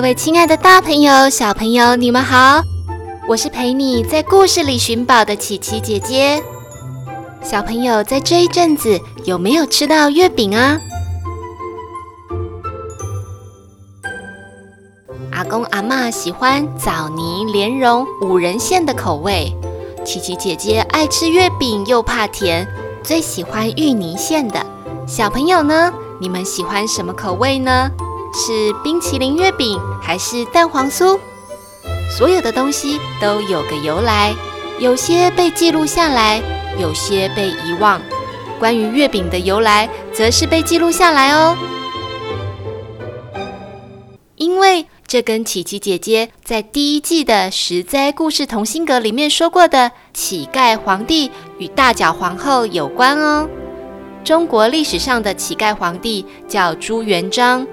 [0.00, 2.62] 各位亲爱的大朋友、小朋友，你们好！
[3.28, 6.42] 我是陪你在故事里寻宝的琪琪姐姐。
[7.42, 10.80] 小朋友在这一阵子有没有吃到月饼啊？
[15.32, 19.54] 阿公阿嬷喜欢枣泥莲蓉五仁馅的口味，
[20.02, 22.66] 琪琪姐姐爱吃月饼又怕甜，
[23.04, 24.64] 最喜欢芋泥馅的。
[25.06, 25.92] 小朋友呢？
[26.18, 27.90] 你们喜欢什么口味呢？
[28.32, 31.18] 是冰淇淋月饼还是蛋黄酥？
[32.16, 34.34] 所有的东西都有个由来，
[34.78, 36.40] 有些被记录下来，
[36.78, 38.00] 有些被遗忘。
[38.58, 41.56] 关于月饼的由来，则是被记录下来哦。
[44.36, 53.48] 因为这跟琪琪姐姐在第一季的十灾故事同心阁里面说过的乞丐皇帝与大脚皇后有关哦。
[54.22, 57.66] 中国历史上的乞丐皇帝叫朱元璋。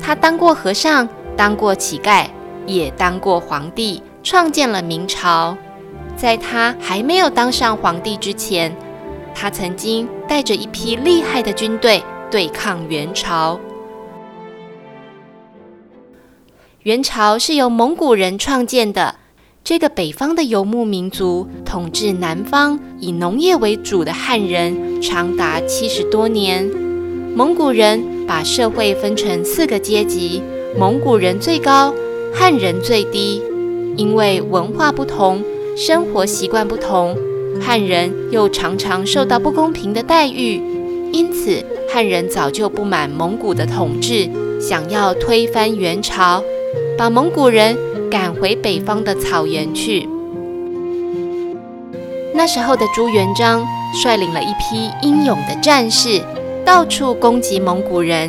[0.00, 2.26] 他当过和尚，当过乞丐，
[2.66, 5.56] 也当过皇帝，创建了明朝。
[6.16, 8.74] 在他还没有当上皇帝之前，
[9.34, 13.60] 他曾经带着一批厉害的军队对抗元朝。
[16.84, 19.16] 元朝是由蒙古人创建的，
[19.64, 26.64] 这个北方的游牧民族统治南方以农业为主的汉人长达七十多年。
[27.34, 30.42] 蒙古人把社会分成四个阶级，
[30.76, 31.94] 蒙古人最高，
[32.34, 33.42] 汉人最低。
[33.96, 35.42] 因为文化不同，
[35.76, 37.16] 生活习惯不同，
[37.60, 40.60] 汉人又常常受到不公平的待遇，
[41.12, 44.28] 因此汉人早就不满蒙古的统治，
[44.60, 46.42] 想要推翻元朝，
[46.98, 47.74] 把蒙古人
[48.10, 50.06] 赶回北方的草原去。
[52.34, 56.20] 那时候的朱元璋率领了一批英勇的战士。
[56.66, 58.28] 到处攻击蒙古人，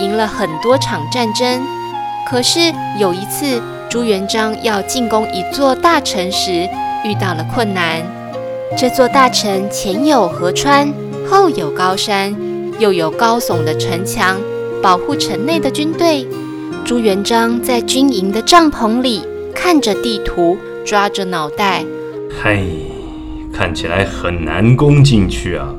[0.00, 1.62] 赢了很多场战争。
[2.26, 6.66] 可是有一次，朱元璋要进攻一座大城时，
[7.04, 8.02] 遇到了困难。
[8.74, 10.90] 这座大城前有河川，
[11.30, 12.34] 后有高山，
[12.78, 14.40] 又有高耸的城墙，
[14.82, 16.26] 保护城内的军队。
[16.86, 19.22] 朱元璋在军营的帐篷里，
[19.54, 20.56] 看着地图，
[20.86, 21.84] 抓着脑袋
[22.42, 22.66] ：“嘿，
[23.52, 25.74] 看起来很难攻进去啊。”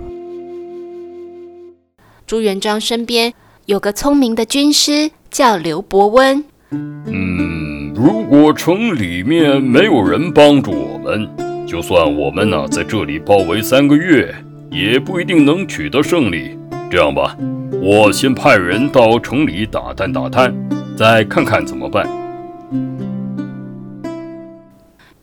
[2.28, 3.32] 朱元璋身边
[3.68, 6.44] 有个聪明的军师，叫刘伯温。
[6.72, 11.30] 嗯，如果城里面没有人帮助我们，
[11.68, 14.34] 就算我们呢在这里包围三个月，
[14.72, 16.58] 也不一定能取得胜利。
[16.90, 17.38] 这样吧，
[17.80, 20.52] 我先派人到城里打探打探，
[20.98, 22.10] 再看看怎么办。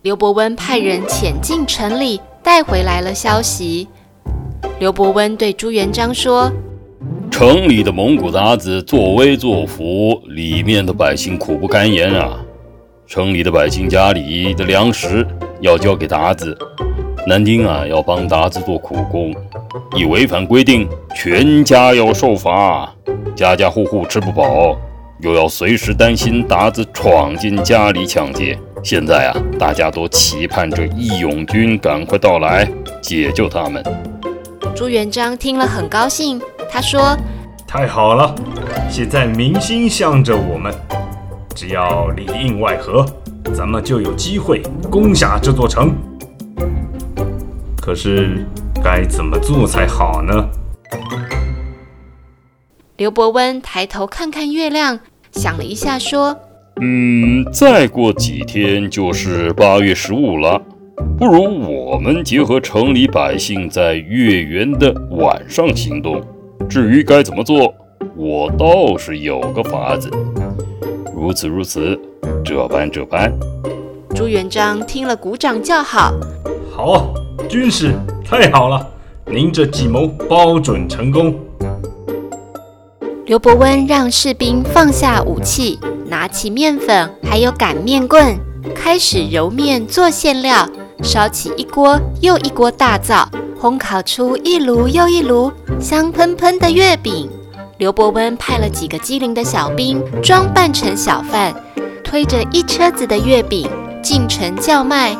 [0.02, 3.88] 刘伯温派人潜进城里，带回来了消息。
[4.78, 6.48] 刘伯温对朱元璋说。
[7.44, 12.38] 城里的蒙古韃子作威作福，里面的百姓苦不堪言啊！
[13.04, 15.26] 城里的百姓家里的粮食
[15.60, 16.56] 要交给韃子，
[17.26, 19.34] 男丁啊要帮韃子做苦工，
[19.96, 22.94] 一违反规定，全家要受罚，
[23.34, 24.78] 家家户户吃不饱，
[25.18, 28.56] 又要随时担心韃子闯进家里抢劫。
[28.84, 32.70] 现在啊，大家都期盼着义勇军赶快到来
[33.00, 33.82] 解救他们。
[34.76, 36.40] 朱元璋听了很高兴。
[36.74, 37.14] 他说
[37.74, 38.34] ：“太好了，
[38.90, 40.70] 现在民心向着我们，
[41.54, 43.02] 只要里应外合，
[43.54, 44.60] 咱们就有机会
[44.90, 45.90] 攻下这座城。
[47.80, 48.46] 可是
[48.84, 50.50] 该怎么做才好呢？”
[52.98, 55.00] 刘伯温抬头看看月亮，
[55.30, 56.36] 想了一下，说
[56.82, 60.60] ：“嗯，再过几天就是八月十五了，
[61.18, 66.22] 不如我们结合城里百姓，在月圆的晚上行动。”
[66.68, 67.74] 至于该怎么做，
[68.16, 70.10] 我倒是有个法子。
[71.14, 71.98] 如此如此，
[72.44, 73.32] 这般这般。
[74.14, 76.14] 朱元璋听了，鼓掌叫好。
[76.74, 77.04] 好啊，
[77.48, 77.94] 军师，
[78.24, 78.86] 太好了，
[79.26, 81.34] 您这计谋包准成功。
[83.26, 88.36] 刘伯温让士兵放下武器，拿起面粉还有擀面棍，
[88.74, 90.68] 开始揉面做馅料，
[91.02, 93.28] 烧起一锅又一锅大灶。
[93.62, 97.30] 烘烤出一炉又一炉香喷喷的月饼。
[97.78, 101.54] 刘伯温派了几个机灵的小兵，装扮成小贩，
[102.02, 103.70] 推着一车子的月饼，
[104.02, 105.16] 进城叫卖：“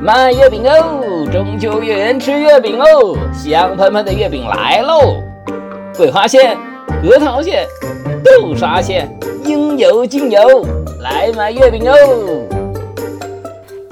[0.00, 1.26] 卖月饼哦！
[1.32, 3.18] 中秋月圆吃月饼哦！
[3.34, 5.16] 香喷喷的月饼来喽！
[5.96, 6.56] 桂花馅、
[7.02, 7.66] 核桃馅、
[8.24, 9.12] 豆沙馅，
[9.44, 10.40] 应有尽有，
[11.00, 11.96] 来买月饼哦！”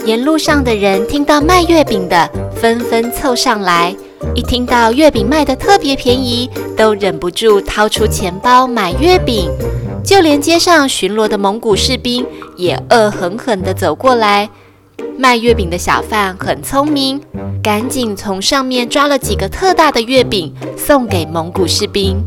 [0.07, 2.31] 沿路上的人听到卖月饼的，
[2.61, 3.95] 纷纷凑上来。
[4.35, 9.51] 一听到月饼卖的特别便宜，都忍不住掏出钱包买月饼。
[10.05, 12.27] 就连街上巡逻的蒙古士兵
[12.57, 14.49] 也恶狠狠地走过来。
[15.17, 17.21] 卖月饼的小贩很聪明，
[17.63, 22.23] 赶紧从上面抓了几个特大的月饼送给蒙古士兵。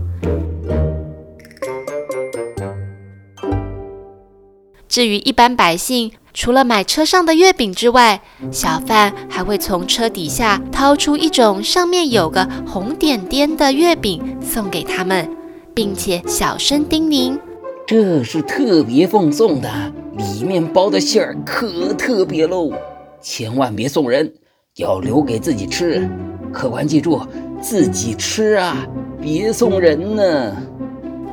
[4.87, 8.19] 至于一般百姓，除了买车上的月饼之外，
[8.51, 15.29] 小贩还会从车底下掏出一种上面有个红点点的月饼送给他们，
[15.75, 17.37] 并且小声叮咛
[17.85, 19.69] ：“这是特别奉送的，
[20.17, 22.71] 里面包的馅儿可特别喽，
[23.21, 24.33] 千万别送人，
[24.77, 26.09] 要留给自己吃。
[26.51, 27.21] 客官记住，
[27.61, 28.87] 自己吃啊，
[29.21, 30.57] 别送人呢。”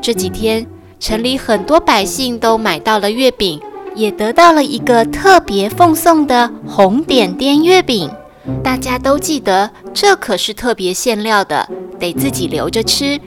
[0.02, 0.66] 这几天，
[0.98, 3.58] 城里很多百姓都买到了月饼。
[3.94, 8.10] 也得到了一个特别奉送的红点点月饼，
[8.62, 13.20] 大家都记得，这可是特别馅料的，得自己留着吃。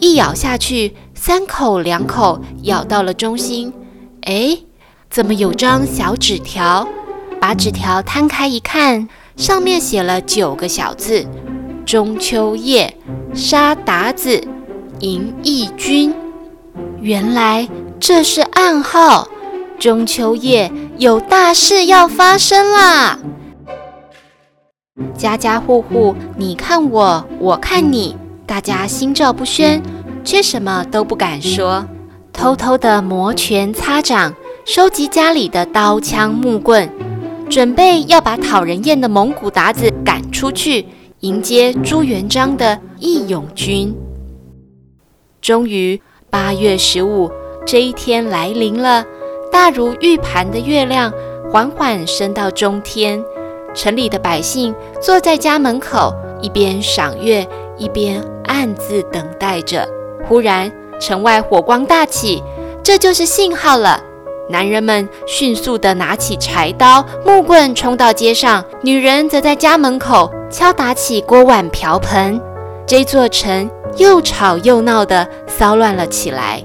[0.00, 3.72] 一咬下去，三口两口咬到了中心，
[4.22, 4.58] 哎，
[5.08, 6.86] 怎么有张小纸条？
[7.40, 11.26] 把纸条摊开一看，上面写了九个小字：
[11.84, 12.96] 中秋夜
[13.34, 14.42] 沙达子，
[15.00, 16.14] 迎义军。
[17.00, 17.68] 原来
[18.00, 19.28] 这是暗号。
[19.78, 23.18] 中秋夜有大事要发生啦！
[25.16, 28.16] 家家户户，你看我，我看你，
[28.46, 29.82] 大家心照不宣，
[30.24, 31.86] 却什么都不敢说，
[32.32, 34.34] 偷偷地摩拳擦掌，
[34.64, 36.88] 收集家里的刀枪木棍，
[37.50, 40.86] 准备要把讨人厌的蒙古鞑子赶出去，
[41.20, 43.94] 迎接朱元璋的义勇军。
[45.42, 46.00] 终于，
[46.30, 47.30] 八月十五
[47.66, 49.04] 这一天来临了。
[49.54, 51.12] 大如玉盘的月亮
[51.48, 53.24] 缓缓升到中天，
[53.72, 56.12] 城里的百姓坐在家门口，
[56.42, 57.46] 一边赏月，
[57.78, 59.88] 一边暗自等待着。
[60.28, 62.42] 忽然，城外火光大起，
[62.82, 64.02] 这就是信号了。
[64.50, 72.42] 男人们迅速地拿起柴刀、木棍，冲到街上；女人则在家门口敲打起锅碗瓢盆。
[72.84, 76.60] 这座城又吵又闹地骚乱了起来。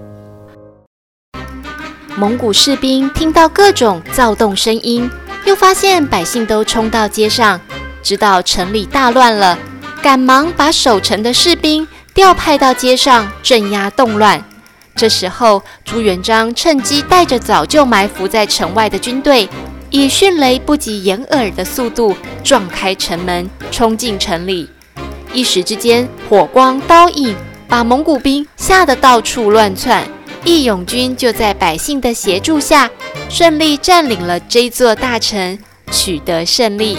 [2.20, 5.10] 蒙古士兵听到各种躁动声音，
[5.46, 7.58] 又发现百姓都冲到街上，
[8.04, 9.58] 知道城里大乱了，
[10.02, 14.44] 赶忙把守城的士兵调派到街上镇压动乱。
[14.98, 19.48] 这时候，朱元璋趁机带着早就埋伏在城外的军队，
[19.90, 22.14] 以迅雷不及掩耳的速度
[22.44, 24.70] 撞开城门，冲进城里。
[25.32, 27.34] 一时之间，火光刀影
[27.70, 30.04] 把蒙古兵吓得到处乱窜。
[30.46, 32.90] 义勇军就在百姓的协助下，
[33.30, 35.58] 顺利占领了这座大城，
[35.92, 36.98] 取得胜利。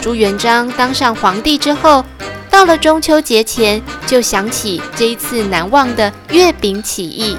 [0.00, 2.04] 朱元璋当上皇帝之后，
[2.50, 7.36] 到了中秋节前，就想起这一次难忘的月饼起义，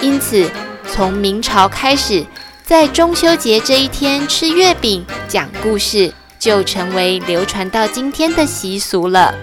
[0.00, 0.50] 因此
[0.90, 2.24] 从明朝开始，
[2.64, 9.34] 在中秋节这一天吃月饼、讲故事，就成为流传到今天的习俗了。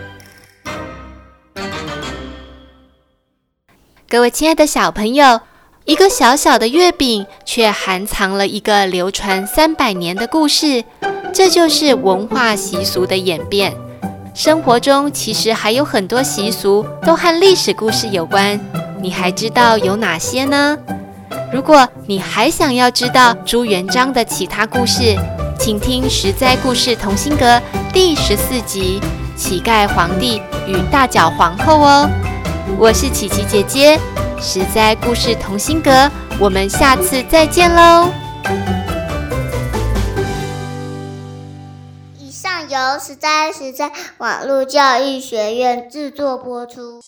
[4.09, 5.41] 各位亲爱的小朋友，
[5.83, 10.85] 一个小小的月饼，却含藏了一个流传三百年的故事，
[11.33, 13.75] 这就是文化习俗的演变。
[14.33, 18.57] 生活中其实还有很多习俗都和历史故事有关，
[19.01, 20.77] 你还知道有哪些呢？
[21.51, 25.17] 如果你还想要知道朱元璋的其他故事，
[25.59, 27.45] 请听《十灾故事同心阁》
[27.91, 29.01] 第十四集
[29.37, 32.09] 《乞丐皇帝与大脚皇后》哦。
[32.75, 33.99] 我是琪琪姐姐，
[34.39, 35.89] 实在故事同心阁，
[36.39, 38.11] 我们下次再见喽。
[42.19, 47.01] 以上由实在实在网络教育学院制作播出。